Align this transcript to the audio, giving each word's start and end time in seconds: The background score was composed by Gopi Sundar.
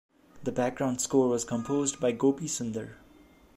The 0.41 0.51
background 0.51 0.99
score 0.99 1.29
was 1.29 1.45
composed 1.45 1.99
by 1.99 2.11
Gopi 2.11 2.45
Sundar. 2.47 2.95